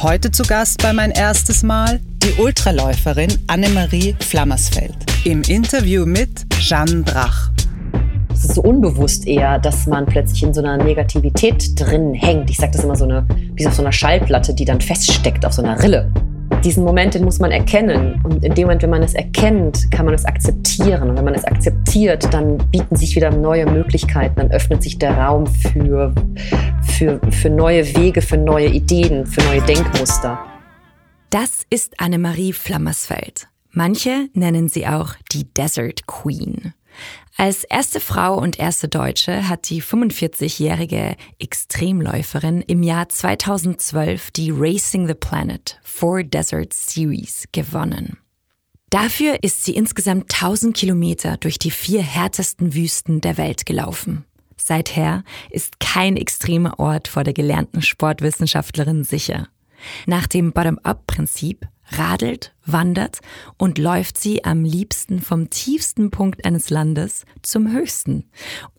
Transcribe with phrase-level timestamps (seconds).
[0.00, 4.94] Heute zu Gast bei mein erstes Mal die Ultraläuferin Annemarie Flammersfeld
[5.24, 7.50] im Interview mit Jeanne Brach.
[8.32, 12.48] Es ist so unbewusst eher, dass man plötzlich in so einer Negativität drin hängt.
[12.48, 15.52] Ich sage das immer so eine, wie auf so einer Schallplatte, die dann feststeckt auf
[15.52, 16.12] so einer Rille.
[16.64, 18.20] Diesen Moment, den muss man erkennen.
[18.24, 21.10] Und in dem Moment, wenn man es erkennt, kann man es akzeptieren.
[21.10, 24.36] Und wenn man es akzeptiert, dann bieten sich wieder neue Möglichkeiten.
[24.36, 26.12] Dann öffnet sich der Raum für,
[26.82, 30.38] für, für neue Wege, für neue Ideen, für neue Denkmuster.
[31.30, 33.48] Das ist Annemarie Flammersfeld.
[33.70, 36.72] Manche nennen sie auch die Desert Queen.
[37.40, 45.06] Als erste Frau und erste Deutsche hat die 45-jährige Extremläuferin im Jahr 2012 die Racing
[45.06, 48.18] the Planet Four Desert Series gewonnen.
[48.90, 54.24] Dafür ist sie insgesamt 1000 Kilometer durch die vier härtesten Wüsten der Welt gelaufen.
[54.56, 59.46] Seither ist kein extremer Ort vor der gelernten Sportwissenschaftlerin sicher.
[60.06, 63.20] Nach dem Bottom-up-Prinzip radelt, wandert
[63.56, 68.24] und läuft sie am liebsten vom tiefsten Punkt eines Landes zum höchsten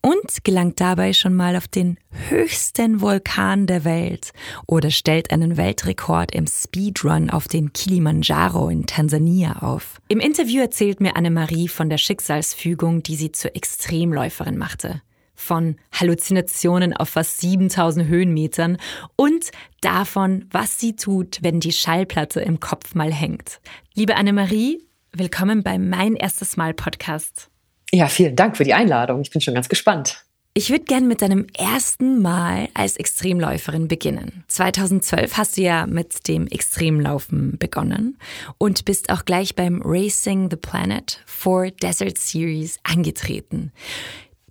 [0.02, 1.98] und gelangt dabei schon mal auf den
[2.30, 4.32] höchsten Vulkan der Welt
[4.68, 10.00] oder stellt einen Weltrekord im Speedrun auf den Kilimanjaro in Tansania auf.
[10.08, 15.02] Im Interview erzählt mir Annemarie von der Schicksalsfügung, die sie zur Extremläuferin machte
[15.40, 18.78] von Halluzinationen auf fast 7000 Höhenmetern
[19.16, 23.62] und davon, was sie tut, wenn die Schallplatte im Kopf mal hängt.
[23.96, 27.50] Liebe Annemarie, willkommen bei Mein erstes Mal Podcast.
[27.92, 29.22] Ja, vielen Dank für die Einladung.
[29.22, 30.26] Ich bin schon ganz gespannt.
[30.54, 34.44] Ich würde gerne mit deinem ersten Mal als Extremläuferin beginnen.
[34.50, 38.18] 2012 hast du ja mit dem Extremlaufen begonnen
[38.58, 43.72] und bist auch gleich beim Racing the Planet for Desert Series angetreten.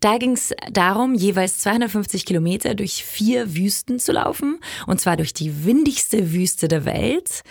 [0.00, 5.34] Da ging es darum, jeweils 250 Kilometer durch vier Wüsten zu laufen, und zwar durch
[5.34, 7.42] die windigste Wüste der Welt,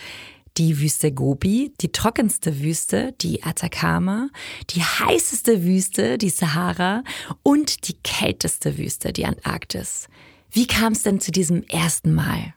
[0.56, 4.28] die Wüste Gobi, die trockenste Wüste, die Atacama,
[4.70, 7.04] die heißeste Wüste, die Sahara
[7.42, 10.08] und die kälteste Wüste, die Antarktis.
[10.50, 12.54] Wie kam es denn zu diesem ersten Mal?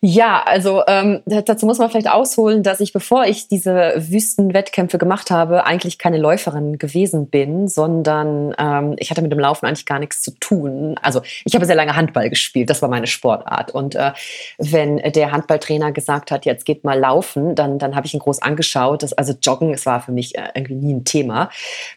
[0.00, 5.30] Ja, also ähm, dazu muss man vielleicht ausholen, dass ich, bevor ich diese Wüstenwettkämpfe gemacht
[5.30, 9.98] habe, eigentlich keine Läuferin gewesen bin, sondern ähm, ich hatte mit dem Laufen eigentlich gar
[9.98, 10.96] nichts zu tun.
[11.02, 13.70] Also ich habe sehr lange Handball gespielt, das war meine Sportart.
[13.70, 14.12] Und äh,
[14.58, 18.42] wenn der Handballtrainer gesagt hat, jetzt geht mal laufen, dann, dann habe ich ihn groß
[18.42, 19.02] angeschaut.
[19.02, 21.50] Das, also Joggen, es war für mich äh, irgendwie nie ein Thema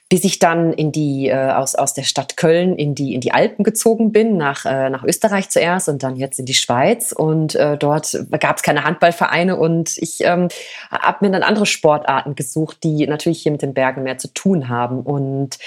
[0.08, 3.32] bis ich dann in die, äh, aus, aus der Stadt Köln in die, in die
[3.32, 7.12] Alpen gezogen bin, nach, äh, nach Österreich zuerst und dann jetzt in die Schweiz.
[7.12, 10.48] Und äh, dort gab es keine Handballvereine und ich ähm,
[10.92, 14.70] habe mir dann andere Sportarten gesucht, die natürlich hier mit den Bergen mehr zu tun
[14.70, 15.02] haben.
[15.02, 15.58] Und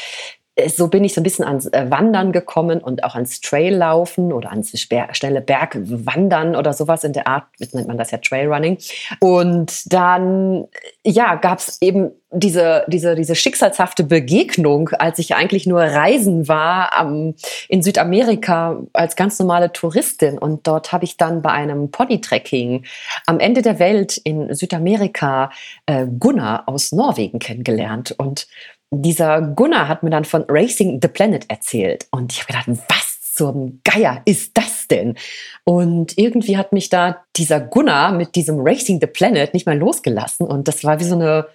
[0.67, 4.51] so bin ich so ein bisschen ans äh, Wandern gekommen und auch ans Traillaufen oder
[4.51, 4.73] ans
[5.13, 8.79] schnelle Bergwandern oder sowas in der Art, nennt man das ja Trailrunning.
[9.21, 10.67] Und dann,
[11.05, 16.91] ja, gab es eben diese, diese, diese schicksalshafte Begegnung, als ich eigentlich nur reisen war
[17.03, 17.35] um,
[17.69, 20.39] in Südamerika als ganz normale Touristin.
[20.39, 22.85] Und dort habe ich dann bei einem Ponytrekking
[23.27, 25.51] am Ende der Welt in Südamerika
[25.87, 28.15] äh, Gunnar aus Norwegen kennengelernt.
[28.19, 28.47] Und
[28.91, 32.07] dieser Gunnar hat mir dann von Racing the Planet erzählt.
[32.11, 35.17] Und ich habe gedacht, was zum Geier ist das denn?
[35.65, 40.47] Und irgendwie hat mich da dieser Gunnar mit diesem Racing the Planet nicht mal losgelassen.
[40.47, 41.47] Und das war wie so eine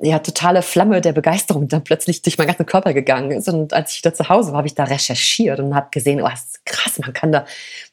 [0.00, 3.48] ja, totale Flamme der Begeisterung dann plötzlich durch meinen ganzen Körper gegangen ist.
[3.48, 6.28] Und als ich da zu Hause war, habe ich da recherchiert und habe gesehen, oh,
[6.28, 7.44] das ist krass, man kann da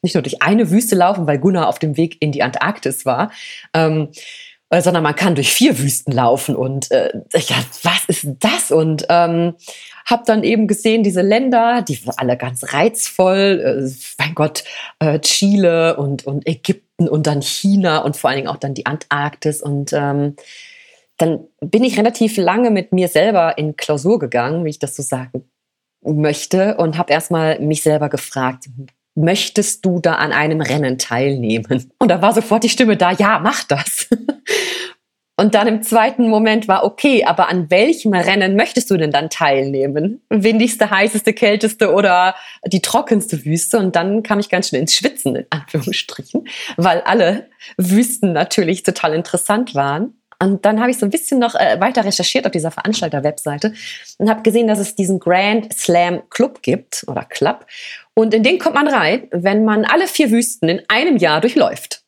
[0.02, 3.32] nicht nur durch eine Wüste laufen, weil Gunnar auf dem Weg in die Antarktis war,
[3.74, 4.08] ähm,
[4.70, 8.70] äh, sondern man kann durch vier Wüsten laufen und äh, ja, was ist das?
[8.70, 9.54] Und ähm,
[10.06, 14.64] habe dann eben gesehen, diese Länder, die waren alle ganz reizvoll, äh, mein Gott,
[14.98, 18.86] äh, Chile und, und Ägypten und dann China und vor allen Dingen auch dann die
[18.86, 20.36] Antarktis und ähm,
[21.18, 25.02] dann bin ich relativ lange mit mir selber in Klausur gegangen, wie ich das so
[25.02, 25.50] sagen
[26.02, 28.68] möchte, und habe erstmal mich selber gefragt,
[29.18, 31.90] möchtest du da an einem Rennen teilnehmen?
[31.98, 34.08] Und da war sofort die Stimme da, ja, mach das.
[35.40, 39.30] Und dann im zweiten Moment war, okay, aber an welchem Rennen möchtest du denn dann
[39.30, 40.20] teilnehmen?
[40.30, 42.34] Windigste, heißeste, kälteste oder
[42.66, 43.78] die trockenste Wüste?
[43.78, 49.14] Und dann kam ich ganz schnell ins Schwitzen, in Anführungsstrichen, weil alle Wüsten natürlich total
[49.14, 50.17] interessant waren.
[50.40, 53.74] Und dann habe ich so ein bisschen noch äh, weiter recherchiert auf dieser Veranstalter-Webseite
[54.18, 57.66] und habe gesehen, dass es diesen Grand Slam Club gibt oder Club.
[58.14, 62.02] Und in den kommt man rein, wenn man alle vier Wüsten in einem Jahr durchläuft.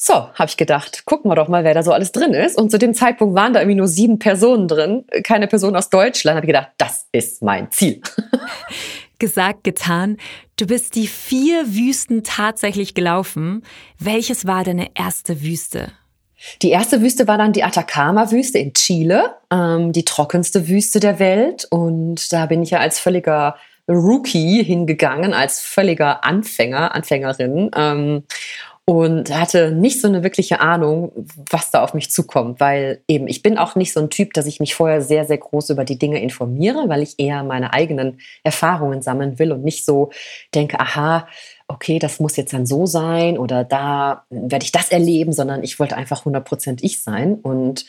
[0.00, 2.56] So, habe ich gedacht, gucken wir doch mal, wer da so alles drin ist.
[2.56, 6.36] Und zu dem Zeitpunkt waren da irgendwie nur sieben Personen drin, keine Person aus Deutschland.
[6.36, 8.00] Habe ich gedacht, das ist mein Ziel.
[9.18, 10.18] Gesagt, getan.
[10.56, 13.64] Du bist die vier Wüsten tatsächlich gelaufen.
[13.98, 15.90] Welches war deine erste Wüste?
[16.62, 21.66] Die erste Wüste war dann die Atacama-Wüste in Chile, ähm, die trockenste Wüste der Welt.
[21.70, 23.56] Und da bin ich ja als völliger
[23.88, 27.70] Rookie hingegangen, als völliger Anfänger, Anfängerin.
[27.74, 28.24] Ähm,
[28.88, 31.12] und hatte nicht so eine wirkliche Ahnung,
[31.50, 34.46] was da auf mich zukommt, weil eben ich bin auch nicht so ein Typ, dass
[34.46, 38.18] ich mich vorher sehr, sehr groß über die Dinge informiere, weil ich eher meine eigenen
[38.44, 40.10] Erfahrungen sammeln will und nicht so
[40.54, 41.28] denke, aha,
[41.68, 45.78] okay, das muss jetzt dann so sein oder da werde ich das erleben, sondern ich
[45.78, 47.84] wollte einfach 100% ich sein und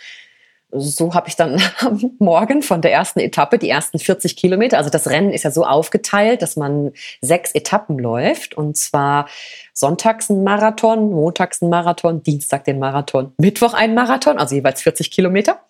[0.72, 4.90] so habe ich dann am Morgen von der ersten Etappe die ersten 40 Kilometer, also
[4.90, 6.92] das Rennen ist ja so aufgeteilt, dass man
[7.22, 9.28] sechs Etappen läuft und zwar
[9.74, 15.10] sonntags ein Marathon, montags ein Marathon, Dienstag den Marathon, Mittwoch ein Marathon, also jeweils 40
[15.10, 15.62] Kilometer.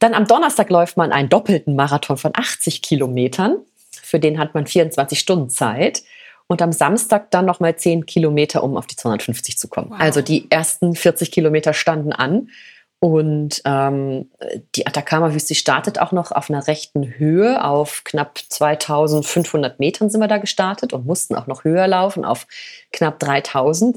[0.00, 3.58] Dann am Donnerstag läuft man einen doppelten Marathon von 80 Kilometern.
[4.02, 6.02] Für den hat man 24 Stunden Zeit.
[6.52, 9.88] Und am Samstag dann nochmal 10 Kilometer, um auf die 250 zu kommen.
[9.88, 9.96] Wow.
[9.98, 12.50] Also die ersten 40 Kilometer standen an.
[12.98, 14.30] Und ähm,
[14.74, 17.64] die Atacama-Wüste startet auch noch auf einer rechten Höhe.
[17.64, 22.46] Auf knapp 2500 Metern sind wir da gestartet und mussten auch noch höher laufen, auf
[22.92, 23.96] knapp 3000.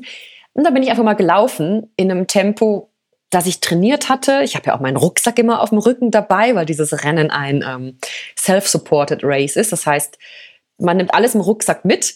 [0.53, 2.89] Und da bin ich einfach mal gelaufen in einem Tempo,
[3.31, 4.43] das ich trainiert hatte.
[4.45, 7.65] Ich habe ja auch meinen Rucksack immer auf dem Rücken dabei, weil dieses Rennen ein
[7.67, 7.97] ähm,
[8.39, 9.73] self-supported Race ist.
[9.73, 10.17] Das heißt,
[10.77, 12.15] man nimmt alles im Rucksack mit,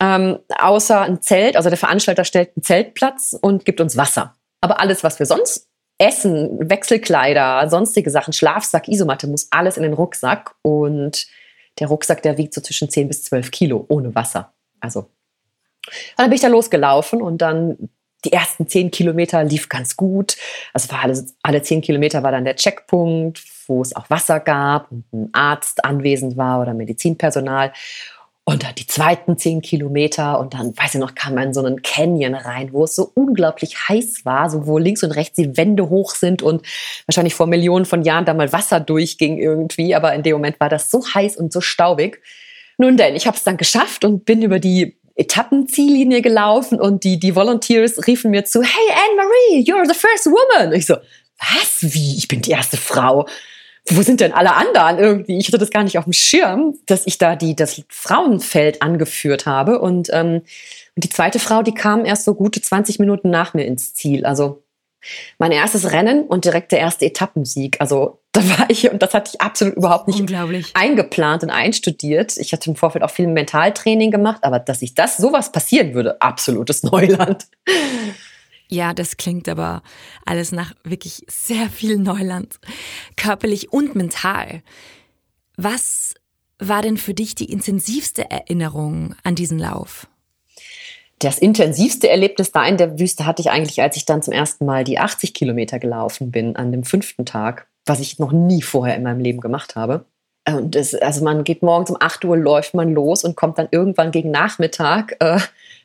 [0.00, 1.56] ähm, außer ein Zelt.
[1.56, 4.34] Also der Veranstalter stellt einen Zeltplatz und gibt uns Wasser.
[4.60, 5.68] Aber alles, was wir sonst
[5.98, 10.54] Essen, Wechselkleider, sonstige Sachen, Schlafsack, Isomatte, muss alles in den Rucksack.
[10.62, 11.26] Und
[11.78, 14.52] der Rucksack, der wiegt so zwischen 10 bis 12 Kilo ohne Wasser.
[14.80, 15.10] Also,
[16.16, 17.90] dann bin ich da losgelaufen und dann
[18.24, 20.36] die ersten 10 Kilometer lief ganz gut.
[20.72, 24.90] Also war alles, alle 10 Kilometer war dann der Checkpunkt, wo es auch Wasser gab
[24.90, 27.72] und ein Arzt anwesend war oder Medizinpersonal.
[28.50, 31.64] Und dann die zweiten zehn Kilometer und dann, weiß ich noch, kam man in so
[31.64, 35.56] einen Canyon rein, wo es so unglaublich heiß war, so wo links und rechts die
[35.56, 36.66] Wände hoch sind und
[37.06, 40.68] wahrscheinlich vor Millionen von Jahren da mal Wasser durchging irgendwie, aber in dem Moment war
[40.68, 42.20] das so heiß und so staubig.
[42.76, 47.20] Nun denn, ich habe es dann geschafft und bin über die Etappenziellinie gelaufen und die,
[47.20, 50.72] die Volunteers riefen mir zu, hey Anne-Marie, you're the first woman.
[50.72, 50.96] ich so,
[51.38, 51.94] was?
[51.94, 52.16] Wie?
[52.16, 53.28] Ich bin die erste Frau
[53.88, 55.38] wo sind denn alle anderen irgendwie?
[55.38, 59.46] Ich hatte das gar nicht auf dem Schirm, dass ich da die, das Frauenfeld angeführt
[59.46, 59.80] habe.
[59.80, 60.42] Und, ähm,
[60.94, 64.24] und die zweite Frau, die kam erst so gute 20 Minuten nach mir ins Ziel.
[64.24, 64.62] Also
[65.38, 67.80] mein erstes Rennen und direkt der erste Etappensieg.
[67.80, 70.20] Also da war ich und das hatte ich absolut überhaupt nicht
[70.74, 72.36] eingeplant und einstudiert.
[72.36, 76.20] Ich hatte im Vorfeld auch viel Mentaltraining gemacht, aber dass ich das sowas passieren würde,
[76.20, 77.46] absolutes Neuland.
[78.70, 79.82] Ja, das klingt aber
[80.24, 82.60] alles nach wirklich sehr viel Neuland,
[83.16, 84.62] körperlich und mental.
[85.56, 86.14] Was
[86.60, 90.06] war denn für dich die intensivste Erinnerung an diesen Lauf?
[91.18, 94.64] Das intensivste Erlebnis da in der Wüste hatte ich eigentlich, als ich dann zum ersten
[94.64, 98.96] Mal die 80 Kilometer gelaufen bin an dem fünften Tag, was ich noch nie vorher
[98.96, 100.04] in meinem Leben gemacht habe.
[100.48, 103.68] Und das, also man geht morgens um 8 Uhr, läuft man los und kommt dann
[103.70, 105.40] irgendwann gegen Nachmittag äh,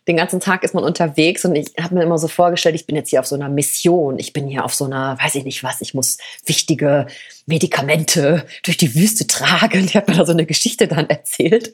[0.07, 2.95] den ganzen Tag ist man unterwegs und ich habe mir immer so vorgestellt, ich bin
[2.95, 5.63] jetzt hier auf so einer Mission, ich bin hier auf so einer, weiß ich nicht
[5.63, 7.07] was, ich muss wichtige
[7.47, 9.87] Medikamente durch die Wüste tragen.
[9.87, 11.73] Die hat mir da so eine Geschichte dann erzählt,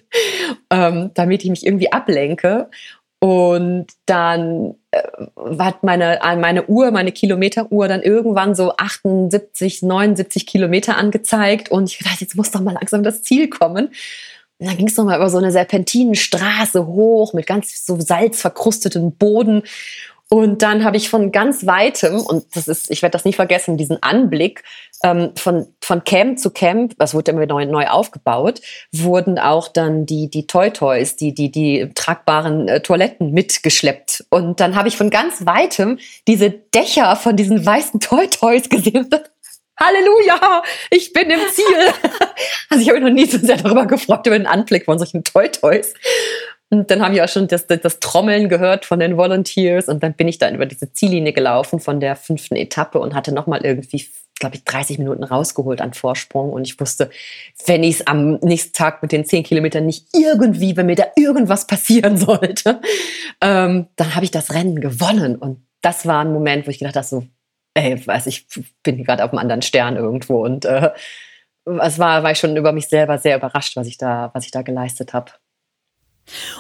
[0.70, 2.70] ähm, damit ich mich irgendwie ablenke.
[3.24, 5.04] Und dann äh,
[5.60, 11.70] hat meine, meine Uhr, meine Kilometeruhr dann irgendwann so 78, 79 Kilometer angezeigt.
[11.70, 13.90] Und ich dachte, jetzt muss doch mal langsam das Ziel kommen.
[14.62, 19.64] Und dann ging es nochmal über so eine Serpentinenstraße hoch mit ganz so salzverkrustetem Boden.
[20.30, 23.76] Und dann habe ich von ganz weitem, und das ist, ich werde das nie vergessen,
[23.76, 24.64] diesen Anblick
[25.04, 30.06] ähm, von, von Camp zu Camp, das wurde immer neu, neu aufgebaut, wurden auch dann
[30.06, 34.26] die, die Toy-Toys, die, die, die tragbaren äh, Toiletten mitgeschleppt.
[34.30, 39.10] Und dann habe ich von ganz weitem diese Dächer von diesen weißen Toy-Toys gesehen.
[39.82, 40.62] Halleluja,
[40.92, 41.66] ich bin im Ziel.
[42.70, 45.24] also ich habe mich noch nie so sehr darüber gefreut, über den Anblick von solchen
[45.24, 45.96] Toy-Toys.
[46.70, 50.04] Und dann habe ich auch schon das, das, das, Trommeln gehört von den Volunteers und
[50.04, 53.66] dann bin ich dann über diese Ziellinie gelaufen von der fünften Etappe und hatte nochmal
[53.66, 54.08] irgendwie,
[54.40, 57.10] glaube ich, 30 Minuten rausgeholt an Vorsprung und ich wusste,
[57.66, 61.08] wenn ich es am nächsten Tag mit den 10 Kilometern nicht irgendwie, wenn mir da
[61.18, 62.80] irgendwas passieren sollte,
[63.42, 66.96] ähm, dann habe ich das Rennen gewonnen und das war ein Moment, wo ich gedacht
[66.96, 67.26] habe, so,
[67.74, 68.48] ey, weiß ich,
[68.84, 70.92] bin gerade auf einem anderen Stern irgendwo und äh,
[71.66, 74.52] es war, war ich schon über mich selber sehr überrascht, was ich da, was ich
[74.52, 75.32] da geleistet habe.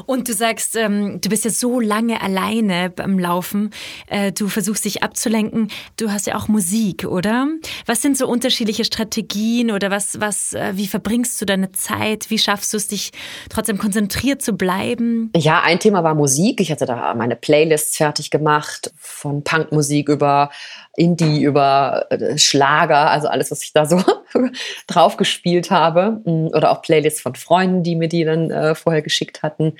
[0.05, 3.69] Und du sagst, ähm, du bist ja so lange alleine beim Laufen.
[4.07, 5.69] Äh, du versuchst dich abzulenken.
[5.97, 7.47] Du hast ja auch Musik, oder?
[7.85, 12.29] Was sind so unterschiedliche Strategien oder was, was, äh, wie verbringst du deine Zeit?
[12.29, 13.11] Wie schaffst du es, dich
[13.49, 15.31] trotzdem konzentriert zu bleiben?
[15.37, 16.59] Ja, ein Thema war Musik.
[16.59, 20.49] Ich hatte da meine Playlists fertig gemacht, von Punkmusik über
[20.95, 24.01] Indie, über äh, Schlager, also alles, was ich da so
[24.87, 26.21] drauf gespielt habe.
[26.25, 29.73] Mm, oder auch Playlists von Freunden, die mir die dann äh, vorher geschickt hatten.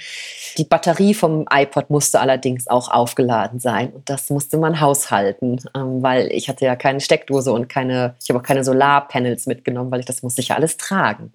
[0.58, 6.02] Die Batterie vom iPod musste allerdings auch aufgeladen sein und das musste man haushalten, ähm,
[6.02, 10.00] weil ich hatte ja keine Steckdose und keine, ich habe auch keine Solarpanels mitgenommen, weil
[10.00, 11.34] ich das musste ich ja alles tragen.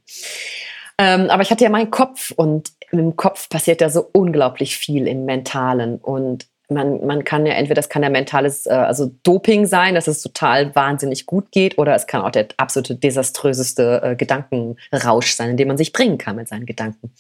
[0.99, 5.07] Ähm, aber ich hatte ja meinen Kopf und im Kopf passiert ja so unglaublich viel
[5.07, 9.67] im Mentalen und man, man kann ja entweder, das kann ja mentales, äh, also Doping
[9.67, 14.17] sein, dass es total wahnsinnig gut geht, oder es kann auch der absolute desaströseste äh,
[14.17, 17.13] Gedankenrausch sein, in dem man sich bringen kann mit seinen Gedanken.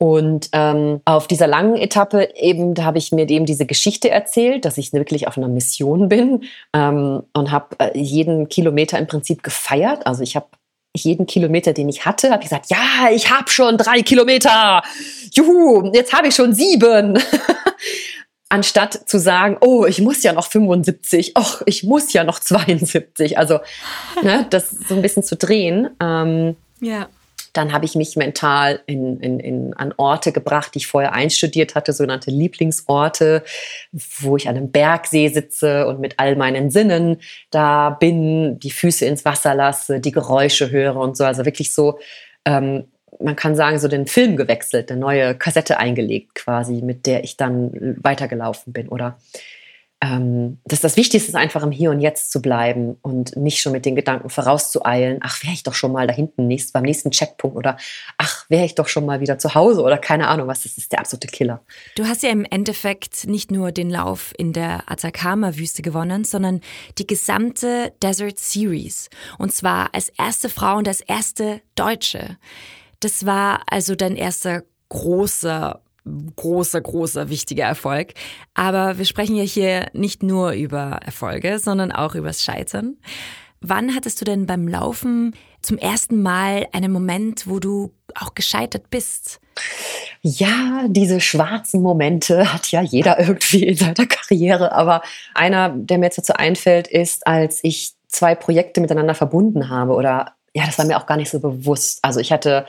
[0.00, 4.64] Und ähm, auf dieser langen Etappe eben, da habe ich mir eben diese Geschichte erzählt,
[4.64, 9.42] dass ich wirklich auf einer Mission bin ähm, und habe äh, jeden Kilometer im Prinzip
[9.42, 10.06] gefeiert.
[10.06, 10.46] Also ich habe
[10.94, 14.82] jeden Kilometer, den ich hatte, habe ich gesagt, ja, ich habe schon drei Kilometer.
[15.32, 17.18] Juhu, jetzt habe ich schon sieben.
[18.48, 23.38] anstatt zu sagen, oh, ich muss ja noch 75, ach, ich muss ja noch 72.
[23.38, 23.60] Also
[24.22, 25.90] ne, das so ein bisschen zu drehen.
[26.00, 27.08] Ähm, ja.
[27.54, 31.74] Dann habe ich mich mental in, in, in, an Orte gebracht, die ich vorher einstudiert
[31.74, 33.42] hatte, sogenannte Lieblingsorte,
[34.20, 39.06] wo ich an einem Bergsee sitze und mit all meinen Sinnen da bin, die Füße
[39.06, 41.24] ins Wasser lasse, die Geräusche höre und so.
[41.24, 41.98] Also wirklich so
[42.44, 42.84] ähm,
[43.20, 47.36] man kann sagen, so den Film gewechselt, eine neue Kassette eingelegt quasi, mit der ich
[47.36, 48.88] dann weitergelaufen bin.
[48.88, 49.18] Oder
[50.00, 53.72] ähm, dass das Wichtigste ist, einfach im Hier und Jetzt zu bleiben und nicht schon
[53.72, 57.10] mit den Gedanken vorauszueilen, ach, wäre ich doch schon mal da hinten nächst, beim nächsten
[57.10, 57.76] Checkpunkt oder
[58.16, 60.92] ach, wäre ich doch schon mal wieder zu Hause oder keine Ahnung was, das ist
[60.92, 61.62] der absolute Killer.
[61.96, 66.60] Du hast ja im Endeffekt nicht nur den Lauf in der Atacama-Wüste gewonnen, sondern
[66.98, 69.10] die gesamte Desert Series.
[69.36, 72.36] Und zwar als erste Frau und als erste Deutsche.
[73.00, 75.82] Das war also dein erster großer
[76.36, 78.14] großer, großer, wichtiger Erfolg.
[78.54, 82.96] Aber wir sprechen ja hier nicht nur über Erfolge, sondern auch übers Scheitern.
[83.60, 88.88] Wann hattest du denn beim Laufen zum ersten Mal einen Moment, wo du auch gescheitert
[88.90, 89.40] bist?
[90.22, 94.72] Ja, diese schwarzen Momente hat ja jeder irgendwie in seiner Karriere.
[94.72, 95.02] Aber
[95.34, 100.37] einer, der mir jetzt dazu einfällt, ist, als ich zwei Projekte miteinander verbunden habe oder
[100.58, 102.00] ja, das war mir auch gar nicht so bewusst.
[102.02, 102.66] Also ich hatte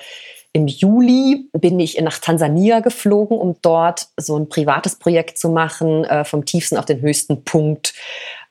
[0.51, 6.05] im Juli bin ich nach Tansania geflogen, um dort so ein privates Projekt zu machen,
[6.05, 7.93] äh, vom tiefsten auf den höchsten Punkt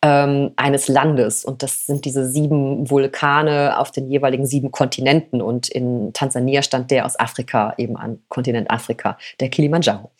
[0.03, 1.45] ähm, eines Landes.
[1.45, 5.43] Und das sind diese sieben Vulkane auf den jeweiligen sieben Kontinenten.
[5.43, 10.11] Und in Tansania stand der aus Afrika, eben an Kontinent Afrika, der Kilimanjaro.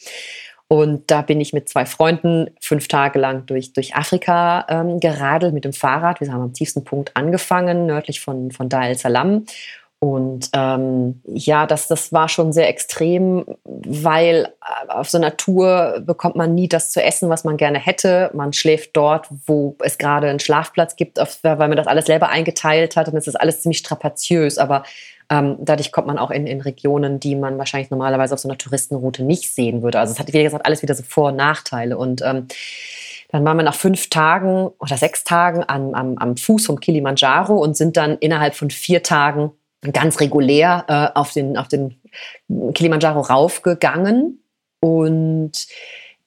[0.69, 5.55] Und da bin ich mit zwei Freunden fünf Tage lang durch, durch Afrika ähm, geradelt
[5.55, 6.21] mit dem Fahrrad.
[6.21, 9.47] Wir haben am tiefsten Punkt angefangen, nördlich von, von Dar el Salam.
[10.01, 16.01] Und ähm, ja, das, das war schon sehr extrem, weil äh, auf so einer Tour
[16.05, 18.31] bekommt man nie das zu essen, was man gerne hätte.
[18.33, 22.95] Man schläft dort, wo es gerade einen Schlafplatz gibt, weil man das alles selber eingeteilt
[22.95, 23.09] hat.
[23.09, 24.59] Und es ist alles ziemlich strapaziös.
[24.59, 24.85] Aber
[25.31, 28.59] ähm, dadurch kommt man auch in, in Regionen, die man wahrscheinlich normalerweise auf so einer
[28.59, 30.01] Touristenroute nicht sehen würde.
[30.01, 31.99] Also es hat, wie gesagt, alles wieder so Vor- und Nachteile.
[31.99, 32.47] Und ähm,
[33.31, 37.57] dann waren wir nach fünf Tagen oder sechs Tagen am, am, am Fuß vom Kilimanjaro
[37.57, 39.53] und sind dann innerhalb von vier Tagen
[39.93, 42.01] ganz regulär äh, auf, den, auf den
[42.73, 44.43] Kilimanjaro raufgegangen.
[44.81, 45.67] Und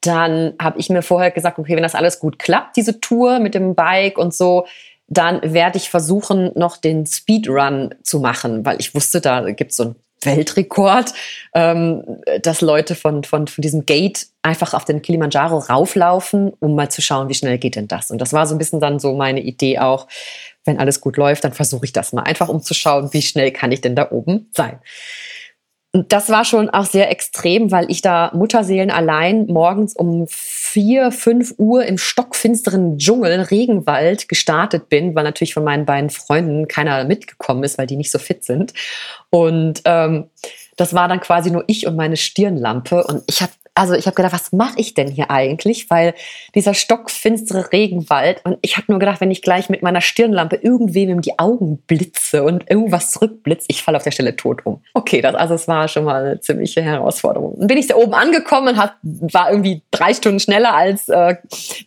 [0.02, 3.56] dann habe ich mir vorher gesagt, okay, wenn das alles gut klappt, diese Tour mit
[3.56, 4.66] dem Bike und so,
[5.12, 9.78] dann werde ich versuchen, noch den Speedrun zu machen, weil ich wusste, da gibt es
[9.78, 11.12] so einen Weltrekord,
[11.54, 16.90] ähm, dass Leute von, von, von diesem Gate einfach auf den Kilimanjaro rauflaufen, um mal
[16.90, 18.10] zu schauen, wie schnell geht denn das.
[18.10, 20.08] Und das war so ein bisschen dann so meine Idee auch,
[20.64, 23.52] wenn alles gut läuft, dann versuche ich das mal einfach, um zu schauen, wie schnell
[23.52, 24.80] kann ich denn da oben sein.
[25.94, 30.26] Und das war schon auch sehr extrem, weil ich da Mutterseelen allein morgens um
[30.72, 36.70] vier, fünf Uhr im stockfinsteren Dschungel, Regenwald gestartet bin, weil natürlich von meinen beiden Freunden
[36.70, 38.74] keiner mitgekommen ist, weil die nicht so fit sind.
[39.30, 40.30] Und ähm,
[40.78, 43.04] das war dann quasi nur ich und meine Stirnlampe.
[43.04, 45.90] Und ich habe also ich habe gedacht, was mache ich denn hier eigentlich?
[45.90, 46.14] Weil
[46.56, 51.10] dieser stockfinstere Regenwald und ich habe nur gedacht, wenn ich gleich mit meiner Stirnlampe irgendwem
[51.10, 54.82] in die Augen blitze und irgendwas zurückblitzt, ich falle auf der Stelle tot um.
[54.94, 57.56] Okay, das, also es war schon mal eine ziemliche Herausforderung.
[57.60, 61.36] Dann bin ich da oben angekommen hab, war irgendwie drei Stunden schneller als äh,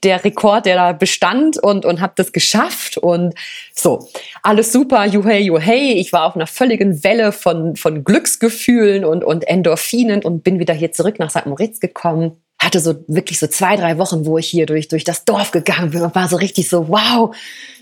[0.02, 3.34] der Rekord, der da bestand und, und habe das geschafft und
[3.74, 4.08] so,
[4.42, 5.92] alles super, juhey, juhey.
[5.94, 10.72] Ich war auf einer völligen Welle von, von Glücksgefühlen und, und Endorphinen und bin wieder
[10.72, 11.44] hier zurück nach St.
[11.44, 12.40] Moritz gekommen.
[12.58, 15.90] Hatte so wirklich so zwei, drei Wochen, wo ich hier durch, durch das Dorf gegangen
[15.90, 17.34] bin und war so richtig so, wow,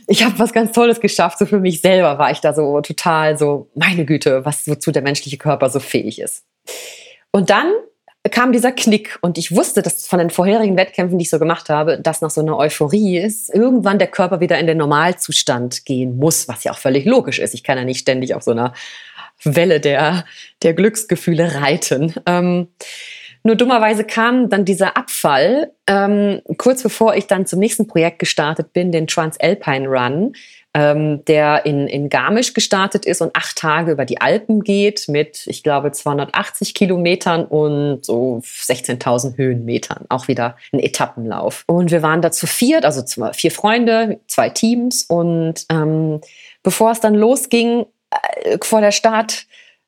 [0.07, 1.39] ich habe was ganz Tolles geschafft.
[1.39, 5.03] So für mich selber war ich da so total so, meine Güte, was wozu der
[5.03, 6.45] menschliche Körper so fähig ist.
[7.31, 7.73] Und dann
[8.31, 11.69] kam dieser Knick und ich wusste, dass von den vorherigen Wettkämpfen, die ich so gemacht
[11.69, 16.17] habe, dass nach so einer Euphorie ist, irgendwann der Körper wieder in den Normalzustand gehen
[16.19, 17.55] muss, was ja auch völlig logisch ist.
[17.55, 18.75] Ich kann ja nicht ständig auf so einer
[19.43, 20.25] Welle der,
[20.63, 22.15] der Glücksgefühle reiten.
[22.27, 22.69] Ähm,
[23.45, 28.73] nur dummerweise kam dann dieser Abfall, ähm, kurz bevor ich dann zum nächsten Projekt gestartet
[28.73, 30.35] bin, den Transalpine Run,
[30.75, 35.47] ähm, der in, in Garmisch gestartet ist und acht Tage über die Alpen geht mit,
[35.47, 40.07] ich glaube, 280 Kilometern und so 16.000 Höhenmetern.
[40.09, 41.65] Auch wieder ein Etappenlauf.
[41.67, 45.03] Und wir waren da zu viert, also vier Freunde, zwei Teams.
[45.03, 46.21] Und ähm,
[46.63, 49.47] bevor es dann losging, äh, vor der Start,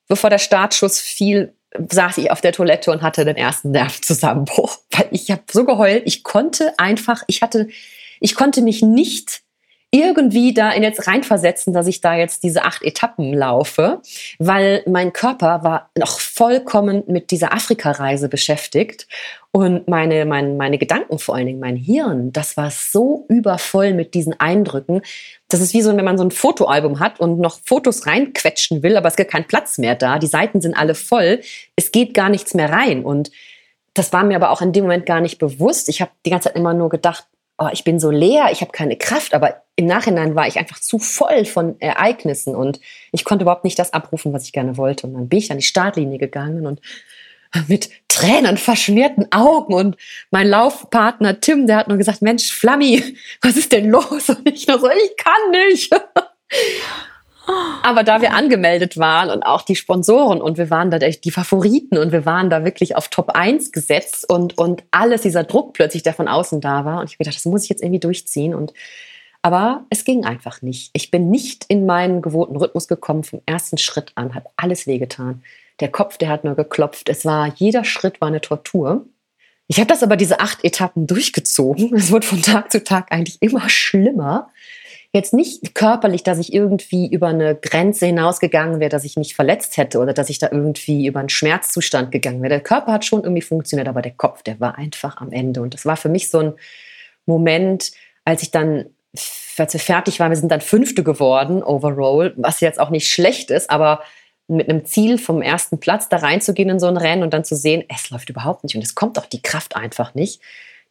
[0.09, 5.09] bevor der Startschuss fiel, saß ich auf der Toilette und hatte den ersten Nervenzusammenbruch, weil
[5.11, 6.03] ich habe so geheult.
[6.07, 7.69] Ich konnte einfach, ich hatte,
[8.21, 9.44] ich konnte mich nicht
[9.95, 14.01] irgendwie da in jetzt reinversetzen, dass ich da jetzt diese acht Etappen laufe,
[14.41, 19.07] weil mein Körper war noch vollkommen mit dieser Afrika-Reise beschäftigt
[19.53, 24.15] und meine, meine, meine Gedanken, vor allen Dingen mein Hirn, das war so übervoll mit
[24.15, 25.01] diesen Eindrücken.
[25.49, 28.97] Das ist wie so, wenn man so ein Fotoalbum hat und noch Fotos reinquetschen will,
[28.97, 30.19] aber es gibt keinen Platz mehr da.
[30.19, 31.41] Die Seiten sind alle voll.
[31.77, 33.05] Es geht gar nichts mehr rein.
[33.05, 33.31] Und
[33.95, 35.89] das war mir aber auch in dem Moment gar nicht bewusst.
[35.89, 38.73] Ich habe die ganze Zeit immer nur gedacht, oh, ich bin so leer, ich habe
[38.73, 42.81] keine Kraft, aber im Nachhinein war ich einfach zu voll von Ereignissen und
[43.13, 45.07] ich konnte überhaupt nicht das abrufen, was ich gerne wollte.
[45.07, 46.81] Und dann bin ich an die Startlinie gegangen und
[47.69, 49.97] mit Tränen verschmierten Augen und
[50.31, 54.29] mein Laufpartner Tim, der hat nur gesagt, Mensch, Flammi, was ist denn los?
[54.29, 55.93] Und ich nur so, ich kann nicht.
[57.83, 61.99] Aber da wir angemeldet waren und auch die Sponsoren und wir waren da die Favoriten
[61.99, 66.03] und wir waren da wirklich auf Top 1 gesetzt und, und alles, dieser Druck plötzlich,
[66.03, 67.01] der von außen da war.
[67.01, 68.55] Und ich habe gedacht, das muss ich jetzt irgendwie durchziehen.
[68.55, 68.73] Und,
[69.43, 70.91] aber es ging einfach nicht.
[70.95, 73.25] Ich bin nicht in meinen gewohnten Rhythmus gekommen.
[73.25, 75.43] Vom ersten Schritt an hat alles wehgetan.
[75.81, 77.09] Der Kopf, der hat nur geklopft.
[77.09, 79.05] Es war, jeder Schritt war eine Tortur.
[79.67, 81.95] Ich habe das aber diese acht Etappen durchgezogen.
[81.95, 84.51] Es wurde von Tag zu Tag eigentlich immer schlimmer
[85.15, 89.77] jetzt nicht körperlich, dass ich irgendwie über eine Grenze hinausgegangen wäre, dass ich mich verletzt
[89.77, 92.51] hätte oder dass ich da irgendwie über einen Schmerzzustand gegangen wäre.
[92.51, 95.63] Der Körper hat schon irgendwie funktioniert, aber der Kopf, der war einfach am Ende.
[95.63, 96.53] Und das war für mich so ein
[97.27, 97.93] Moment,
[98.25, 98.87] als ich dann,
[99.57, 103.53] als wir fertig waren, wir sind dann Fünfte geworden, overall, was jetzt auch nicht schlecht
[103.53, 104.03] ist, aber
[104.49, 107.55] mit einem Ziel vom ersten Platz da reinzugehen in so ein Rennen und dann zu
[107.55, 110.43] sehen, es läuft überhaupt nicht und es kommt auch die Kraft einfach nicht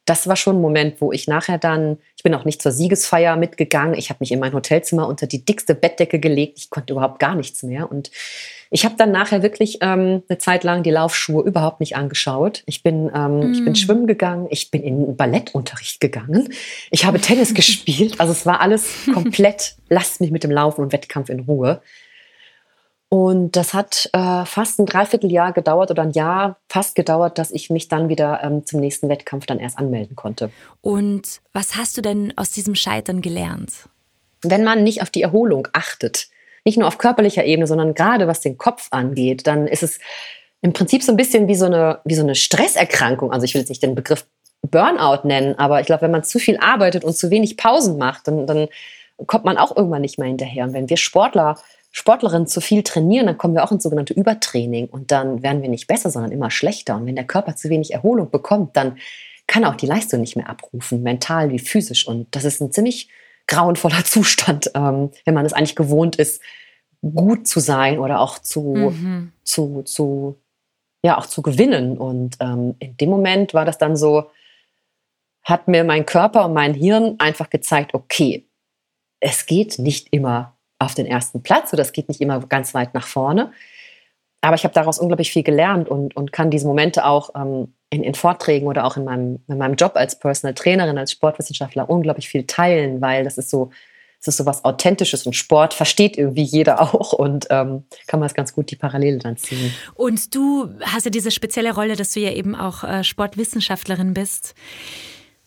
[0.04, 3.36] das war schon ein Moment, wo ich nachher dann, ich bin auch nicht zur Siegesfeier
[3.36, 7.18] mitgegangen, ich habe mich in mein Hotelzimmer unter die dickste Bettdecke gelegt, ich konnte überhaupt
[7.18, 8.10] gar nichts mehr und
[8.70, 12.64] ich habe dann nachher wirklich ähm, eine Zeit lang die Laufschuhe überhaupt nicht angeschaut.
[12.66, 13.52] Ich bin, ähm, mm.
[13.52, 13.76] ich bin mm.
[13.76, 16.52] schwimmen gegangen, ich bin in Ballettunterricht gegangen,
[16.90, 20.92] ich habe Tennis gespielt, also es war alles komplett, lasst mich mit dem Laufen und
[20.92, 21.80] Wettkampf in Ruhe.
[23.14, 27.70] Und das hat äh, fast ein Dreivierteljahr gedauert oder ein Jahr fast gedauert, dass ich
[27.70, 30.50] mich dann wieder ähm, zum nächsten Wettkampf dann erst anmelden konnte.
[30.80, 33.88] Und was hast du denn aus diesem Scheitern gelernt?
[34.42, 36.26] Wenn man nicht auf die Erholung achtet,
[36.64, 40.00] nicht nur auf körperlicher Ebene, sondern gerade was den Kopf angeht, dann ist es
[40.60, 43.30] im Prinzip so ein bisschen wie so eine, wie so eine Stresserkrankung.
[43.30, 44.26] Also ich will jetzt nicht den Begriff
[44.62, 48.26] Burnout nennen, aber ich glaube, wenn man zu viel arbeitet und zu wenig Pausen macht,
[48.26, 48.66] dann, dann
[49.28, 50.64] kommt man auch irgendwann nicht mehr hinterher.
[50.64, 51.58] Und wenn wir Sportler
[51.96, 55.68] Sportlerinnen zu viel trainieren, dann kommen wir auch ins sogenannte Übertraining und dann werden wir
[55.68, 56.96] nicht besser, sondern immer schlechter.
[56.96, 58.98] Und wenn der Körper zu wenig Erholung bekommt, dann
[59.46, 62.08] kann auch die Leistung nicht mehr abrufen, mental wie physisch.
[62.08, 63.08] Und das ist ein ziemlich
[63.46, 66.42] grauenvoller Zustand, ähm, wenn man es eigentlich gewohnt ist,
[67.00, 69.32] gut zu sein oder auch zu, mhm.
[69.44, 70.40] zu, zu,
[71.04, 71.96] ja, auch zu gewinnen.
[71.96, 74.32] Und ähm, in dem Moment war das dann so,
[75.44, 78.48] hat mir mein Körper und mein Hirn einfach gezeigt, okay,
[79.20, 82.94] es geht nicht immer auf den ersten Platz oder es geht nicht immer ganz weit
[82.94, 83.52] nach vorne.
[84.40, 88.02] Aber ich habe daraus unglaublich viel gelernt und, und kann diese Momente auch ähm, in,
[88.02, 92.28] in, Vorträgen oder auch in meinem, in meinem Job als Personal Trainerin, als Sportwissenschaftler unglaublich
[92.28, 93.70] viel teilen, weil das ist so,
[94.20, 98.26] es ist so was Authentisches und Sport versteht irgendwie jeder auch und ähm, kann man
[98.26, 99.72] es ganz gut die Parallele dann ziehen.
[99.94, 104.54] Und du hast ja diese spezielle Rolle, dass du ja eben auch äh, Sportwissenschaftlerin bist.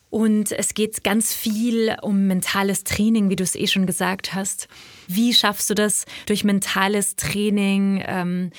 [0.10, 4.68] Und es geht ganz viel um mentales Training, wie du es eh schon gesagt hast.
[5.08, 8.52] Wie schaffst du das durch mentales Training, ähm,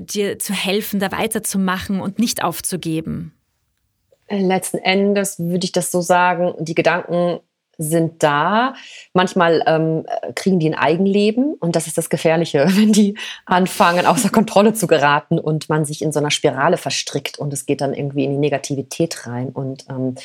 [0.00, 3.32] dir zu helfen, da weiterzumachen und nicht aufzugeben?
[4.30, 7.40] Letzten Endes würde ich das so sagen, die Gedanken
[7.78, 8.74] sind da.
[9.14, 14.30] Manchmal ähm, kriegen die ein Eigenleben und das ist das Gefährliche, wenn die anfangen, außer
[14.30, 17.94] Kontrolle zu geraten und man sich in so einer Spirale verstrickt und es geht dann
[17.94, 19.50] irgendwie in die Negativität rein.
[19.50, 20.16] Und ähm,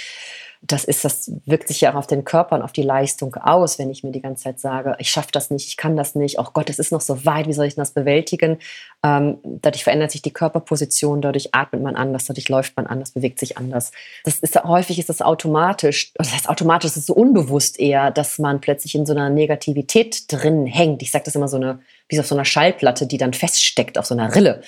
[0.65, 3.79] das ist, das wirkt sich ja auch auf den Körper und auf die Leistung aus,
[3.79, 6.39] wenn ich mir die ganze Zeit sage, ich schaffe das nicht, ich kann das nicht,
[6.39, 8.59] oh Gott, es ist noch so weit, wie soll ich das bewältigen?
[9.03, 13.39] Ähm, dadurch verändert sich die Körperposition, dadurch atmet man anders, dadurch läuft man anders, bewegt
[13.39, 13.91] sich anders.
[14.23, 18.39] Das ist häufig ist das automatisch, das heißt automatisch, das ist so unbewusst eher, dass
[18.39, 21.01] man plötzlich in so einer Negativität drin hängt.
[21.01, 24.05] Ich sage das immer so eine, wie auf so einer Schallplatte, die dann feststeckt auf
[24.05, 24.61] so einer Rille.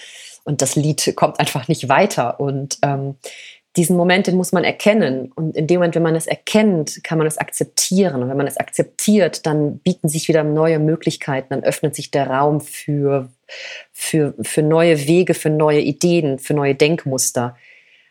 [0.45, 2.39] Und das Lied kommt einfach nicht weiter.
[2.39, 3.15] Und ähm,
[3.75, 5.31] diesen Moment, den muss man erkennen.
[5.35, 8.23] Und in dem Moment, wenn man es erkennt, kann man es akzeptieren.
[8.23, 12.27] Und wenn man es akzeptiert, dann bieten sich wieder neue Möglichkeiten, dann öffnet sich der
[12.27, 13.29] Raum für,
[13.91, 17.55] für, für neue Wege, für neue Ideen, für neue Denkmuster.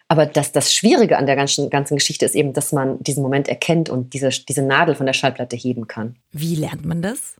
[0.08, 3.48] Aber das, das Schwierige an der ganzen, ganzen Geschichte ist eben, dass man diesen Moment
[3.48, 6.16] erkennt und diese, diese Nadel von der Schallplatte heben kann.
[6.30, 7.36] Wie lernt man das?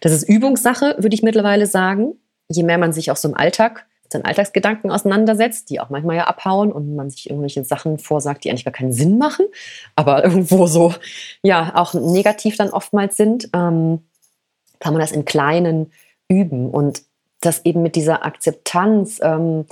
[0.00, 2.14] Das ist Übungssache, würde ich mittlerweile sagen.
[2.48, 6.24] Je mehr man sich auch so im Alltag seinen Alltagsgedanken auseinandersetzt, die auch manchmal ja
[6.24, 9.46] abhauen und man sich irgendwelche Sachen vorsagt, die eigentlich gar keinen Sinn machen,
[9.96, 10.94] aber irgendwo so,
[11.42, 14.02] ja, auch negativ dann oftmals sind, ähm,
[14.78, 15.92] kann man das in Kleinen
[16.28, 17.02] üben und
[17.40, 19.66] das eben mit dieser Akzeptanz, ähm,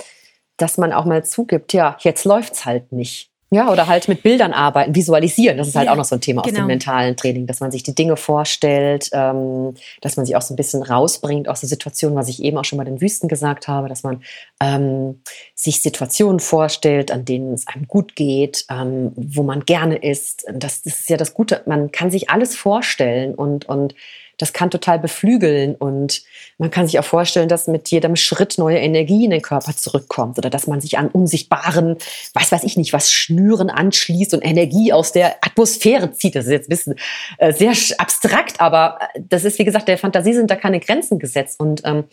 [0.57, 3.30] dass man auch mal zugibt, ja, jetzt läuft's halt nicht.
[3.53, 5.57] Ja, oder halt mit Bildern arbeiten, visualisieren.
[5.57, 6.51] Das ist halt ja, auch noch so ein Thema genau.
[6.51, 6.67] aus dem genau.
[6.67, 10.55] mentalen Training, dass man sich die Dinge vorstellt, ähm, dass man sich auch so ein
[10.55, 13.89] bisschen rausbringt aus der Situation, was ich eben auch schon bei den Wüsten gesagt habe,
[13.89, 14.23] dass man
[14.61, 15.21] ähm,
[15.53, 20.45] sich Situationen vorstellt, an denen es einem gut geht, ähm, wo man gerne ist.
[20.53, 21.61] Das, das ist ja das Gute.
[21.65, 23.95] Man kann sich alles vorstellen und, und
[24.41, 26.23] das kann total beflügeln und
[26.57, 30.37] man kann sich auch vorstellen, dass mit jedem Schritt neue Energie in den Körper zurückkommt
[30.37, 31.97] oder dass man sich an unsichtbaren,
[32.33, 36.35] weiß weiß ich nicht, was Schnüren anschließt und Energie aus der Atmosphäre zieht.
[36.35, 36.95] Das ist jetzt ein bisschen
[37.37, 41.19] äh, sehr abstrakt, aber äh, das ist, wie gesagt, der Fantasie sind da keine Grenzen
[41.19, 42.05] gesetzt und ähm,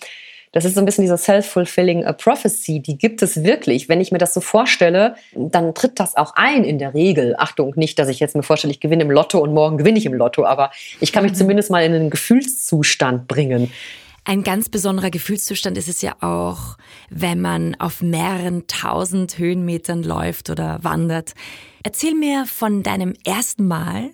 [0.53, 3.89] das ist so ein bisschen diese self-fulfilling uh, prophecy, die gibt es wirklich.
[3.89, 7.35] Wenn ich mir das so vorstelle, dann tritt das auch ein in der Regel.
[7.39, 10.07] Achtung, nicht, dass ich jetzt mir vorstelle, ich gewinne im Lotto und morgen gewinne ich
[10.07, 11.37] im Lotto, aber ich kann mich mhm.
[11.37, 13.71] zumindest mal in einen Gefühlszustand bringen.
[14.25, 16.77] Ein ganz besonderer Gefühlszustand ist es ja auch,
[17.09, 21.33] wenn man auf mehreren tausend Höhenmetern läuft oder wandert.
[21.83, 24.11] Erzähl mir von deinem ersten Mal,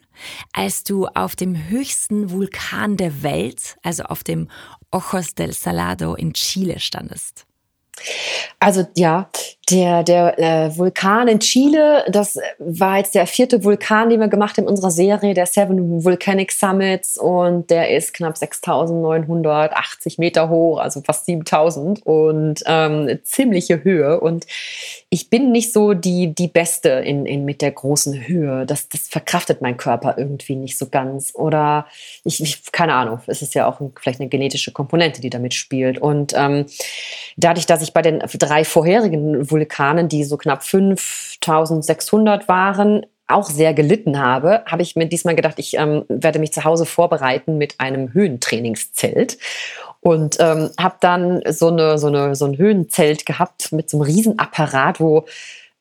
[0.53, 4.49] als du auf dem höchsten Vulkan der Welt, also auf dem
[4.94, 7.44] Ojos del Salado in Chile standest.
[8.61, 9.28] Also ja,
[9.70, 14.57] der, der äh, Vulkan in Chile, das war jetzt der vierte Vulkan, den wir gemacht
[14.57, 20.79] haben in unserer Serie, der Seven Volcanic Summits und der ist knapp 6.980 Meter hoch,
[20.79, 24.46] also fast 7.000 und ähm, ziemliche Höhe und
[25.14, 28.66] ich bin nicht so die, die Beste in, in, mit der großen Höhe.
[28.66, 31.31] Das, das verkraftet mein Körper irgendwie nicht so ganz.
[31.35, 31.87] Oder
[32.24, 35.55] ich, ich keine Ahnung, es ist ja auch ein, vielleicht eine genetische Komponente, die damit
[35.55, 35.98] spielt.
[35.98, 36.66] Und ähm,
[37.37, 43.73] dadurch, dass ich bei den drei vorherigen Vulkanen, die so knapp 5600 waren, auch sehr
[43.73, 47.81] gelitten habe, habe ich mir diesmal gedacht, ich ähm, werde mich zu Hause vorbereiten mit
[47.81, 49.38] einem Höhentrainingszelt.
[50.01, 54.03] Und ähm, habe dann so, eine, so, eine, so ein Höhenzelt gehabt mit so einem
[54.03, 55.25] Riesenapparat, wo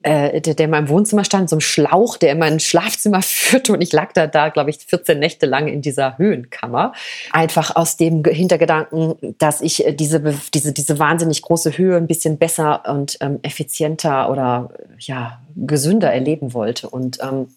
[0.04, 3.74] äh, der, der in meinem Wohnzimmer stand, so ein Schlauch, der in mein Schlafzimmer führte
[3.74, 6.94] und ich lag da, da glaube ich, 14 Nächte lang in dieser Höhenkammer.
[7.32, 10.22] Einfach aus dem Hintergedanken, dass ich äh, diese,
[10.54, 16.54] diese, diese wahnsinnig große Höhe ein bisschen besser und ähm, effizienter oder ja, gesünder erleben
[16.54, 16.90] wollte.
[16.90, 17.48] Und ähm,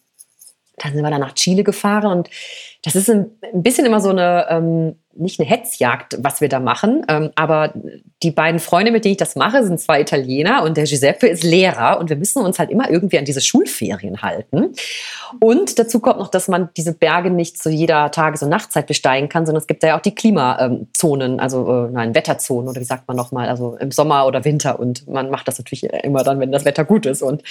[0.78, 2.30] dann sind wir dann nach Chile gefahren und
[2.82, 6.60] das ist ein, ein bisschen immer so eine, ähm, nicht eine Hetzjagd, was wir da
[6.60, 7.72] machen, ähm, aber
[8.22, 11.44] die beiden Freunde, mit denen ich das mache, sind zwei Italiener und der Giuseppe ist
[11.44, 14.72] Lehrer und wir müssen uns halt immer irgendwie an diese Schulferien halten.
[15.40, 19.28] Und dazu kommt noch, dass man diese Berge nicht zu jeder Tages- und Nachtzeit besteigen
[19.28, 22.84] kann, sondern es gibt da ja auch die Klimazonen, also äh, nein, Wetterzonen oder wie
[22.84, 26.40] sagt man nochmal, also im Sommer oder Winter und man macht das natürlich immer dann,
[26.40, 27.22] wenn das Wetter gut ist.
[27.22, 27.42] Und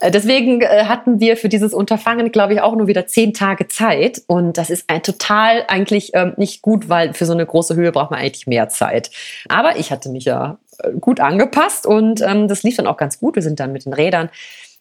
[0.00, 3.68] äh, deswegen äh, hatten wir für dieses Unterfangen, glaube ich, auch nur wieder zehn Tage
[3.68, 7.74] Zeit und das ist ein total eigentlich ähm, nicht gut, weil für so eine große
[7.74, 9.10] Höhe braucht man eigentlich mehr Zeit.
[9.48, 10.58] Aber ich hatte mich ja
[11.00, 13.36] gut angepasst und ähm, das lief dann auch ganz gut.
[13.36, 14.30] Wir sind dann mit den Rädern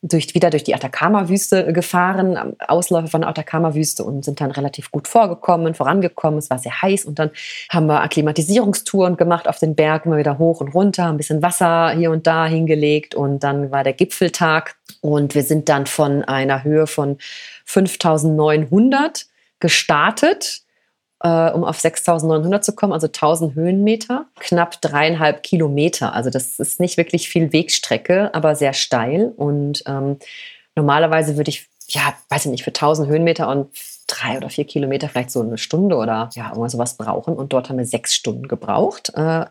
[0.01, 5.07] durch, wieder durch die Atacama-Wüste gefahren, Ausläufer von der Atacama-Wüste und sind dann relativ gut
[5.07, 6.37] vorgekommen, vorangekommen.
[6.37, 7.31] Es war sehr heiß und dann
[7.69, 11.91] haben wir Akklimatisierungstouren gemacht auf den Berg, immer wieder hoch und runter, ein bisschen Wasser
[11.91, 16.63] hier und da hingelegt und dann war der Gipfeltag und wir sind dann von einer
[16.63, 17.17] Höhe von
[17.65, 19.25] 5900
[19.59, 20.64] gestartet
[21.25, 26.13] äh, um auf 6.900 zu kommen, also 1.000 Höhenmeter, knapp dreieinhalb Kilometer.
[26.13, 29.33] Also das ist nicht wirklich viel Wegstrecke, aber sehr steil.
[29.35, 30.19] Und ähm,
[30.75, 33.69] normalerweise würde ich, ja, weiß ich nicht, für 1.000 Höhenmeter und
[34.05, 37.35] drei oder vier Kilometer vielleicht so eine Stunde oder ja, irgendwas sowas brauchen.
[37.35, 39.11] Und dort haben wir sechs Stunden gebraucht.
[39.15, 39.45] Äh,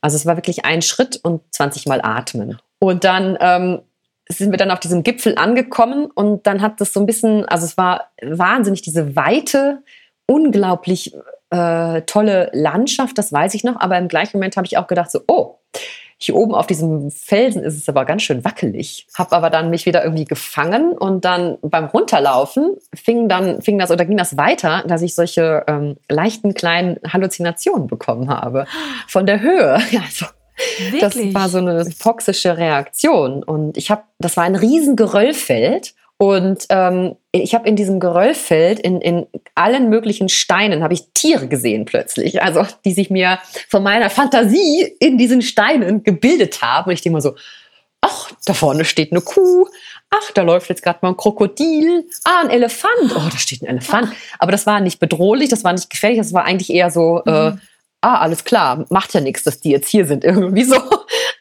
[0.00, 2.58] also es war wirklich ein Schritt und 20 Mal atmen.
[2.78, 3.80] Und dann ähm,
[4.30, 7.66] sind wir dann auf diesem Gipfel angekommen und dann hat das so ein bisschen, also
[7.66, 9.82] es war wahnsinnig diese Weite,
[10.28, 11.14] unglaublich
[11.50, 15.10] äh, tolle Landschaft, das weiß ich noch, aber im gleichen Moment habe ich auch gedacht,
[15.10, 15.56] so, oh,
[16.20, 19.06] hier oben auf diesem Felsen ist es aber ganz schön wackelig.
[19.16, 23.92] Habe aber dann mich wieder irgendwie gefangen und dann beim Runterlaufen fing dann fing das
[23.92, 28.66] oder ging das weiter, dass ich solche ähm, leichten kleinen Halluzinationen bekommen habe
[29.06, 29.78] von der Höhe.
[30.04, 30.26] Also,
[31.00, 36.66] das war so eine hypoxische Reaktion und ich habe, das war ein riesen Geröllfeld und
[36.70, 41.84] ähm, ich habe in diesem Geröllfeld, in, in allen möglichen Steinen, habe ich Tiere gesehen
[41.84, 42.42] plötzlich.
[42.42, 46.90] Also die sich mir von meiner Fantasie in diesen Steinen gebildet haben.
[46.90, 47.36] Und ich denke mal so,
[48.00, 49.68] ach, da vorne steht eine Kuh.
[50.10, 52.04] Ach, da läuft jetzt gerade mal ein Krokodil.
[52.24, 53.14] Ah, ein Elefant.
[53.14, 54.10] Oh, da steht ein Elefant.
[54.40, 57.50] Aber das war nicht bedrohlich, das war nicht gefährlich, das war eigentlich eher so, äh,
[57.50, 57.60] mhm.
[58.00, 60.80] ah, alles klar, macht ja nichts, dass die jetzt hier sind, irgendwie so.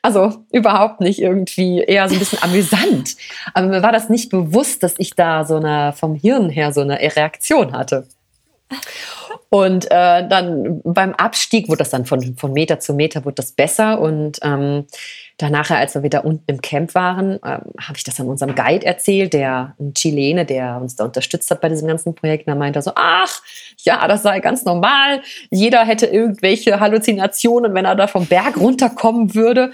[0.07, 3.17] Also überhaupt nicht irgendwie, eher so ein bisschen amüsant.
[3.53, 6.79] Aber mir war das nicht bewusst, dass ich da so eine, vom Hirn her so
[6.79, 8.07] eine Reaktion hatte.
[9.49, 13.51] Und äh, dann beim Abstieg wurde das dann von, von Meter zu Meter wurde das
[13.51, 13.99] besser.
[13.99, 14.85] Und ähm,
[15.37, 18.85] danach, als wir wieder unten im Camp waren, ähm, habe ich das an unserem Guide
[18.85, 22.47] erzählt, der ein Chilene, der uns da unterstützt hat bei diesem ganzen Projekt.
[22.47, 23.41] Und er meinte so, ach,
[23.83, 25.21] ja, das sei ganz normal.
[25.49, 29.71] Jeder hätte irgendwelche Halluzinationen, wenn er da vom Berg runterkommen würde.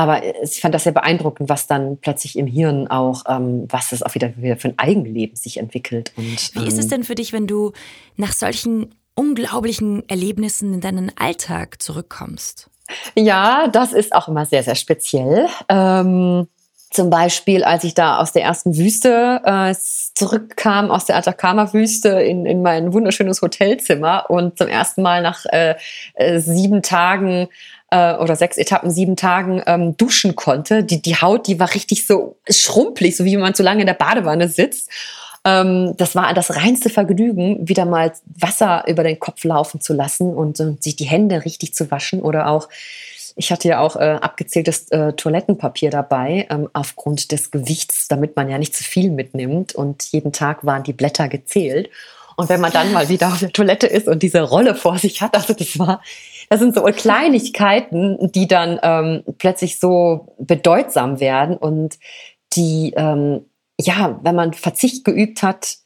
[0.00, 4.02] Aber ich fand das sehr beeindruckend, was dann plötzlich im Hirn auch, ähm, was es
[4.02, 6.14] auch wieder, wieder für ein Eigenleben sich entwickelt.
[6.16, 7.72] Und, Wie ist es ähm, denn für dich, wenn du
[8.16, 12.70] nach solchen unglaublichen Erlebnissen in deinen Alltag zurückkommst?
[13.14, 15.48] Ja, das ist auch immer sehr, sehr speziell.
[15.68, 16.48] Ähm,
[16.90, 19.74] zum Beispiel, als ich da aus der ersten Wüste äh,
[20.14, 25.76] zurückkam, aus der Atacama-Wüste in, in mein wunderschönes Hotelzimmer und zum ersten Mal nach äh,
[26.14, 27.48] äh, sieben Tagen
[27.92, 30.82] äh, oder sechs Etappen, sieben Tagen ähm, duschen konnte.
[30.82, 33.86] Die, die Haut, die war richtig so schrumpelig, so wie wenn man zu lange in
[33.86, 34.90] der Badewanne sitzt.
[35.44, 40.34] Ähm, das war das reinste Vergnügen, wieder mal Wasser über den Kopf laufen zu lassen
[40.34, 42.68] und, und sich die Hände richtig zu waschen oder auch
[43.40, 48.50] ich hatte ja auch äh, abgezähltes äh, Toilettenpapier dabei, ähm, aufgrund des Gewichts, damit man
[48.50, 49.74] ja nicht zu viel mitnimmt.
[49.74, 51.90] Und jeden Tag waren die Blätter gezählt.
[52.36, 55.22] Und wenn man dann mal wieder auf der Toilette ist und diese Rolle vor sich
[55.22, 56.02] hat, also das war,
[56.48, 61.98] das sind so Kleinigkeiten, die dann ähm, plötzlich so bedeutsam werden und
[62.54, 63.46] die ähm,
[63.80, 65.76] ja, wenn man Verzicht geübt hat,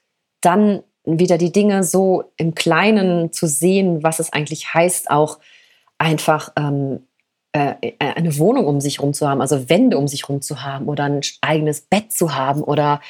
[0.41, 5.39] dann wieder die Dinge so im Kleinen zu sehen, was es eigentlich heißt, auch
[5.99, 6.99] einfach ähm, äh,
[7.55, 11.05] eine Wohnung um sich herum zu haben, also Wände um sich herum zu haben oder
[11.05, 13.01] ein eigenes Bett zu haben oder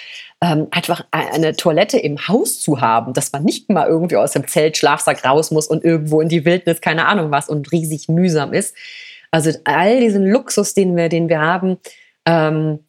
[0.42, 4.46] ähm, einfach eine Toilette im Haus zu haben, dass man nicht mal irgendwie aus dem
[4.46, 8.52] Zelt Schlafsack raus muss und irgendwo in die Wildnis, keine Ahnung was und riesig mühsam
[8.52, 8.76] ist.
[9.30, 11.78] Also all diesen Luxus, den wir, den wir haben,
[12.26, 12.80] ähm,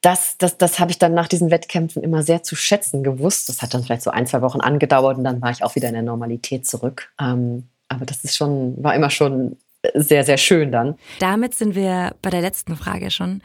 [0.00, 3.48] das, das, das habe ich dann nach diesen Wettkämpfen immer sehr zu schätzen gewusst.
[3.48, 5.88] Das hat dann vielleicht so ein, zwei Wochen angedauert und dann war ich auch wieder
[5.88, 7.12] in der Normalität zurück.
[7.20, 9.56] Ähm, aber das ist schon, war immer schon
[9.94, 10.96] sehr, sehr schön dann.
[11.18, 13.42] Damit sind wir bei der letzten Frage schon,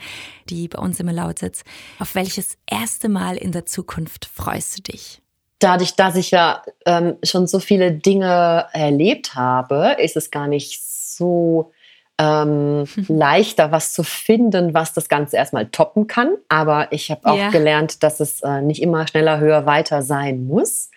[0.50, 1.62] die bei uns immer lautet.
[2.00, 5.22] Auf welches erste Mal in der Zukunft freust du dich?
[5.60, 10.82] Dadurch, dass ich ja ähm, schon so viele Dinge erlebt habe, ist es gar nicht
[10.82, 11.72] so
[12.18, 16.36] ähm, leichter, was zu finden, was das Ganze erstmal toppen kann.
[16.50, 17.50] Aber ich habe auch ja.
[17.50, 20.90] gelernt, dass es äh, nicht immer schneller, höher, weiter sein muss.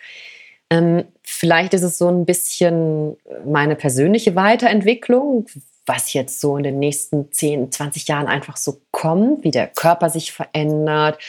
[0.69, 5.45] Ähm, vielleicht ist es so ein bisschen meine persönliche Weiterentwicklung,
[5.85, 10.09] was jetzt so in den nächsten 10, 20 Jahren einfach so kommt, wie der Körper
[10.09, 11.19] sich verändert,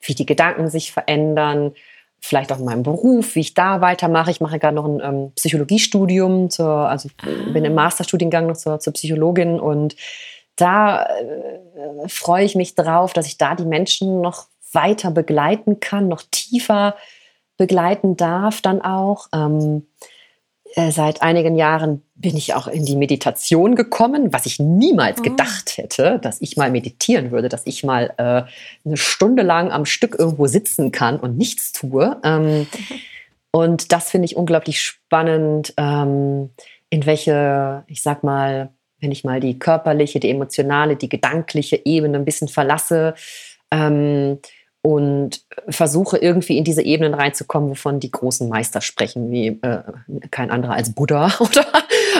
[0.00, 1.72] wie die Gedanken sich verändern,
[2.20, 4.30] vielleicht auch in meinem Beruf, wie ich da weitermache.
[4.30, 7.82] Ich mache gerade noch ein ähm, Psychologiestudium, zur, also ich bin im ah.
[7.82, 9.96] Masterstudiengang noch zur, zur Psychologin und
[10.56, 16.08] da äh, freue ich mich drauf, dass ich da die Menschen noch weiter begleiten kann,
[16.08, 16.96] noch tiefer
[17.56, 19.28] begleiten darf dann auch.
[19.32, 19.86] Ähm,
[20.74, 25.22] äh, seit einigen Jahren bin ich auch in die Meditation gekommen, was ich niemals oh.
[25.22, 28.42] gedacht hätte, dass ich mal meditieren würde, dass ich mal äh,
[28.84, 32.20] eine Stunde lang am Stück irgendwo sitzen kann und nichts tue.
[32.24, 32.66] Ähm,
[33.52, 36.50] und das finde ich unglaublich spannend, ähm,
[36.90, 42.18] in welche, ich sag mal, wenn ich mal die körperliche, die emotionale, die gedankliche Ebene
[42.18, 43.14] ein bisschen verlasse,
[43.70, 44.38] ähm,
[44.86, 49.82] und versuche irgendwie in diese Ebenen reinzukommen, wovon die großen Meister sprechen, wie äh,
[50.30, 51.66] kein anderer als Buddha oder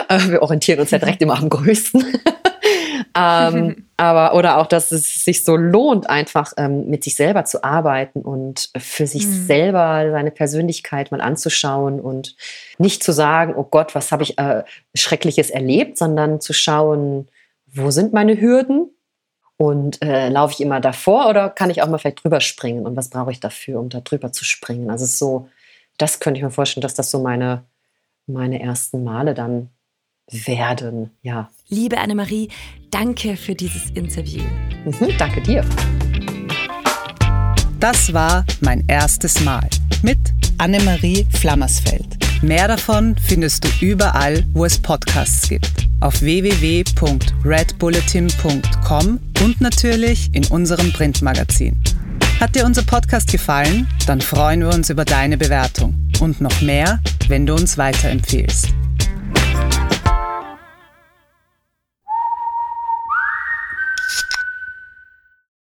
[0.09, 2.03] äh, wir orientieren uns ja direkt immer am größten.
[3.17, 7.63] ähm, aber oder auch, dass es sich so lohnt, einfach ähm, mit sich selber zu
[7.63, 9.45] arbeiten und für sich mhm.
[9.45, 12.35] selber seine Persönlichkeit mal anzuschauen und
[12.79, 17.29] nicht zu sagen, oh Gott, was habe ich äh, Schreckliches erlebt, sondern zu schauen,
[17.65, 18.89] wo sind meine Hürden
[19.57, 22.85] und äh, laufe ich immer davor oder kann ich auch mal vielleicht drüber springen?
[22.85, 24.89] Und was brauche ich dafür, um da drüber zu springen?
[24.89, 25.49] Also so,
[25.97, 27.63] das könnte ich mir vorstellen, dass das so meine,
[28.27, 29.69] meine ersten Male dann
[30.29, 31.49] werden, ja.
[31.69, 32.49] Liebe Annemarie,
[32.91, 34.43] danke für dieses Interview.
[34.85, 35.65] Mhm, danke dir.
[37.79, 39.67] Das war mein erstes Mal
[40.01, 40.17] mit
[40.57, 42.17] Annemarie Flammersfeld.
[42.41, 45.86] Mehr davon findest du überall, wo es Podcasts gibt.
[45.99, 51.81] Auf www.redbulletin.com und natürlich in unserem Printmagazin.
[52.39, 53.87] Hat dir unser Podcast gefallen?
[54.05, 55.95] Dann freuen wir uns über deine Bewertung.
[56.19, 58.76] Und noch mehr, wenn du uns weiterempfehlst.